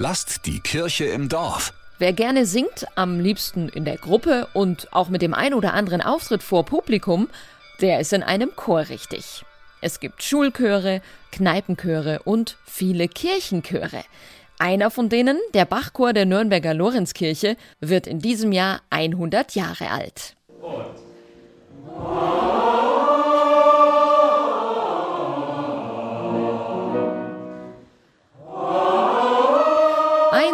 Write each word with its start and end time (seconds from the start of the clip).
Lasst 0.00 0.46
die 0.46 0.60
Kirche 0.60 1.06
im 1.06 1.28
Dorf. 1.28 1.74
Wer 1.98 2.12
gerne 2.12 2.46
singt, 2.46 2.86
am 2.94 3.18
liebsten 3.18 3.68
in 3.68 3.84
der 3.84 3.96
Gruppe 3.96 4.46
und 4.54 4.86
auch 4.92 5.08
mit 5.08 5.22
dem 5.22 5.34
ein 5.34 5.54
oder 5.54 5.74
anderen 5.74 6.00
Auftritt 6.00 6.44
vor 6.44 6.64
Publikum, 6.64 7.28
der 7.80 7.98
ist 7.98 8.12
in 8.12 8.22
einem 8.22 8.54
Chor 8.54 8.88
richtig. 8.90 9.44
Es 9.80 9.98
gibt 9.98 10.22
Schulchöre, 10.22 11.02
Kneipenchöre 11.32 12.20
und 12.24 12.56
viele 12.64 13.08
Kirchenchöre. 13.08 14.04
Einer 14.60 14.92
von 14.92 15.08
denen, 15.08 15.36
der 15.52 15.64
Bachchor 15.64 16.12
der 16.12 16.26
Nürnberger 16.26 16.74
Lorenzkirche, 16.74 17.56
wird 17.80 18.06
in 18.06 18.20
diesem 18.20 18.52
Jahr 18.52 18.82
100 18.90 19.56
Jahre 19.56 19.90
alt. 19.90 20.36
Und. 20.60 22.37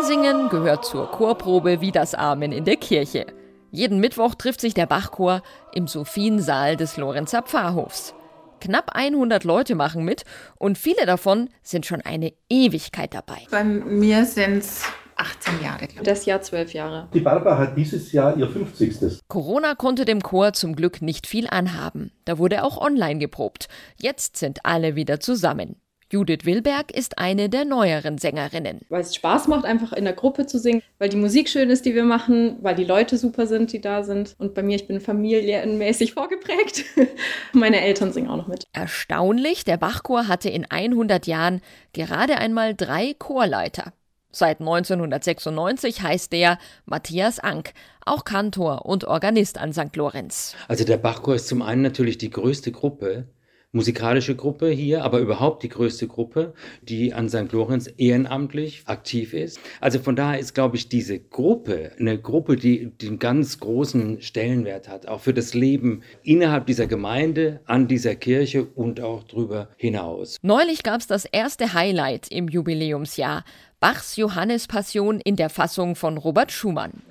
Einsingen 0.00 0.48
gehört 0.48 0.86
zur 0.86 1.10
Chorprobe 1.10 1.82
wie 1.82 1.92
das 1.92 2.14
Amen 2.14 2.52
in 2.52 2.64
der 2.64 2.76
Kirche. 2.76 3.26
Jeden 3.70 4.00
Mittwoch 4.00 4.34
trifft 4.34 4.62
sich 4.62 4.72
der 4.72 4.86
Bachchor 4.86 5.42
im 5.74 5.86
Sophiensaal 5.86 6.78
des 6.78 6.96
Lorenzer 6.96 7.42
Pfarrhofs. 7.42 8.14
Knapp 8.60 8.92
100 8.94 9.44
Leute 9.44 9.74
machen 9.74 10.02
mit 10.06 10.24
und 10.56 10.78
viele 10.78 11.04
davon 11.04 11.50
sind 11.62 11.84
schon 11.84 12.00
eine 12.00 12.32
Ewigkeit 12.48 13.12
dabei. 13.12 13.42
Bei 13.50 13.62
mir 13.62 14.24
sind 14.24 14.60
es 14.60 14.84
18 15.16 15.62
Jahre. 15.62 15.86
Das 16.02 16.24
Jahr 16.24 16.40
12 16.40 16.72
Jahre. 16.72 17.08
Die 17.12 17.20
Barbara 17.20 17.58
hat 17.58 17.76
dieses 17.76 18.10
Jahr 18.12 18.34
ihr 18.38 18.48
50. 18.48 19.18
Corona 19.28 19.74
konnte 19.74 20.06
dem 20.06 20.22
Chor 20.22 20.54
zum 20.54 20.76
Glück 20.76 21.02
nicht 21.02 21.26
viel 21.26 21.46
anhaben. 21.46 22.10
Da 22.24 22.38
wurde 22.38 22.64
auch 22.64 22.78
online 22.78 23.18
geprobt. 23.18 23.68
Jetzt 23.98 24.38
sind 24.38 24.60
alle 24.64 24.96
wieder 24.96 25.20
zusammen. 25.20 25.76
Judith 26.12 26.44
Wilberg 26.44 26.90
ist 26.90 27.18
eine 27.18 27.48
der 27.48 27.64
neueren 27.64 28.18
Sängerinnen. 28.18 28.80
Weil 28.88 29.02
es 29.02 29.14
Spaß 29.14 29.46
macht, 29.46 29.64
einfach 29.64 29.92
in 29.92 30.02
der 30.02 30.12
Gruppe 30.12 30.44
zu 30.44 30.58
singen, 30.58 30.82
weil 30.98 31.08
die 31.08 31.16
Musik 31.16 31.48
schön 31.48 31.70
ist, 31.70 31.86
die 31.86 31.94
wir 31.94 32.02
machen, 32.02 32.56
weil 32.62 32.74
die 32.74 32.84
Leute 32.84 33.16
super 33.16 33.46
sind, 33.46 33.72
die 33.72 33.80
da 33.80 34.02
sind. 34.02 34.34
Und 34.38 34.54
bei 34.54 34.64
mir, 34.64 34.74
ich 34.74 34.88
bin 34.88 35.00
familienmäßig 35.00 36.14
vorgeprägt. 36.14 36.84
Meine 37.52 37.80
Eltern 37.80 38.12
singen 38.12 38.28
auch 38.28 38.38
noch 38.38 38.48
mit. 38.48 38.64
Erstaunlich, 38.72 39.62
der 39.62 39.76
Bachchor 39.76 40.26
hatte 40.26 40.48
in 40.48 40.68
100 40.68 41.28
Jahren 41.28 41.60
gerade 41.92 42.38
einmal 42.38 42.74
drei 42.74 43.14
Chorleiter. 43.16 43.92
Seit 44.32 44.58
1996 44.58 46.02
heißt 46.02 46.32
der 46.32 46.58
Matthias 46.86 47.38
Ank, 47.38 47.72
auch 48.04 48.24
Kantor 48.24 48.84
und 48.84 49.04
Organist 49.04 49.58
an 49.58 49.72
St. 49.72 49.94
Lorenz. 49.94 50.56
Also 50.66 50.84
der 50.84 50.98
Bachchor 50.98 51.36
ist 51.36 51.46
zum 51.46 51.62
einen 51.62 51.82
natürlich 51.82 52.18
die 52.18 52.30
größte 52.30 52.72
Gruppe 52.72 53.26
musikalische 53.72 54.34
Gruppe 54.34 54.68
hier, 54.70 55.04
aber 55.04 55.18
überhaupt 55.20 55.62
die 55.62 55.68
größte 55.68 56.08
Gruppe, 56.08 56.54
die 56.82 57.14
an 57.14 57.28
St. 57.28 57.52
Lorenz 57.52 57.90
ehrenamtlich 57.98 58.82
aktiv 58.86 59.32
ist. 59.32 59.60
Also 59.80 59.98
von 60.00 60.16
daher 60.16 60.38
ist, 60.38 60.54
glaube 60.54 60.76
ich, 60.76 60.88
diese 60.88 61.18
Gruppe 61.18 61.92
eine 61.98 62.18
Gruppe, 62.18 62.56
die 62.56 62.90
den 62.90 63.18
ganz 63.18 63.60
großen 63.60 64.20
Stellenwert 64.20 64.88
hat, 64.88 65.06
auch 65.06 65.20
für 65.20 65.34
das 65.34 65.54
Leben 65.54 66.02
innerhalb 66.22 66.66
dieser 66.66 66.86
Gemeinde, 66.86 67.60
an 67.66 67.86
dieser 67.86 68.16
Kirche 68.16 68.64
und 68.64 69.00
auch 69.00 69.22
darüber 69.24 69.68
hinaus. 69.76 70.36
Neulich 70.42 70.82
gab 70.82 71.00
es 71.00 71.06
das 71.06 71.24
erste 71.24 71.74
Highlight 71.74 72.28
im 72.28 72.48
Jubiläumsjahr. 72.48 73.44
Bachs 73.78 74.16
Johannespassion 74.16 75.20
in 75.20 75.36
der 75.36 75.48
Fassung 75.48 75.96
von 75.96 76.18
Robert 76.18 76.52
Schumann. 76.52 77.02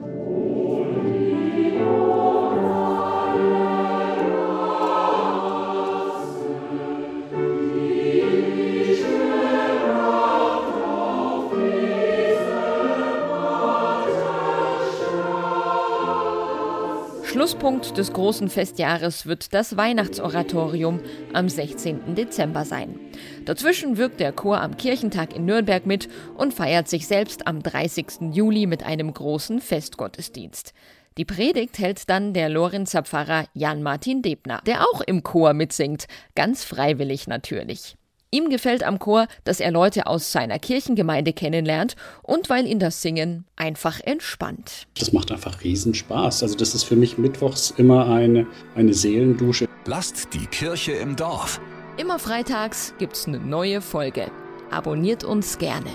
Schlusspunkt 17.29 17.95
des 17.95 18.11
großen 18.11 18.49
Festjahres 18.49 19.27
wird 19.27 19.53
das 19.53 19.77
Weihnachtsoratorium 19.77 20.99
am 21.31 21.47
16. 21.47 22.15
Dezember 22.15 22.65
sein. 22.65 22.99
Dazwischen 23.45 23.97
wirkt 23.97 24.19
der 24.19 24.31
Chor 24.31 24.61
am 24.61 24.77
Kirchentag 24.77 25.35
in 25.35 25.45
Nürnberg 25.45 25.85
mit 25.85 26.09
und 26.37 26.55
feiert 26.55 26.87
sich 26.87 27.05
selbst 27.05 27.45
am 27.45 27.61
30. 27.61 28.31
Juli 28.31 28.65
mit 28.65 28.81
einem 28.81 29.13
großen 29.13 29.61
Festgottesdienst. 29.61 30.73
Die 31.19 31.25
Predigt 31.25 31.77
hält 31.77 32.09
dann 32.09 32.33
der 32.33 32.49
Lorenzer 32.49 33.03
Pfarrer 33.03 33.45
Jan 33.53 33.83
Martin 33.83 34.23
Debner, 34.23 34.63
der 34.65 34.81
auch 34.81 35.01
im 35.01 35.21
Chor 35.21 35.53
mitsingt, 35.53 36.07
ganz 36.33 36.63
freiwillig 36.63 37.27
natürlich. 37.27 37.98
Ihm 38.31 38.49
gefällt 38.49 38.83
am 38.83 38.99
Chor, 38.99 39.27
dass 39.43 39.59
er 39.59 39.71
Leute 39.71 40.05
aus 40.05 40.31
seiner 40.31 40.59
Kirchengemeinde 40.59 41.33
kennenlernt 41.33 41.95
und 42.21 42.49
weil 42.49 42.67
ihn 42.67 42.77
das 42.77 43.01
Singen 43.01 43.45
einfach 43.55 43.99
entspannt. 44.01 44.87
Das 44.99 45.13
macht 45.13 45.31
einfach 45.31 45.63
Riesenspaß. 45.63 46.43
Also 46.43 46.55
das 46.55 46.75
ist 46.75 46.83
für 46.83 46.95
mich 46.95 47.17
mittwochs 47.17 47.71
immer 47.71 48.07
eine, 48.07 48.45
eine 48.75 48.93
Seelendusche. 48.93 49.67
Lasst 49.85 50.33
die 50.33 50.45
Kirche 50.45 50.91
im 50.91 51.15
Dorf. 51.15 51.59
Immer 51.97 52.19
freitags 52.19 52.93
gibt's 52.99 53.27
eine 53.27 53.39
neue 53.39 53.81
Folge. 53.81 54.29
Abonniert 54.69 55.23
uns 55.23 55.57
gerne. 55.57 55.89